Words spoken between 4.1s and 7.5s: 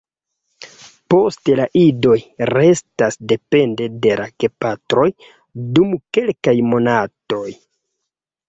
la gepatroj dum kelkaj monatoj.